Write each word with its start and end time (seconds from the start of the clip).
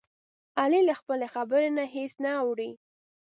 علي 0.61 0.81
له 0.89 0.93
خپلې 0.99 1.27
خبرې 1.35 1.69
نه 1.77 1.83
هېڅ 1.95 2.11
نه 2.23 2.31
اوړوي. 2.41 2.71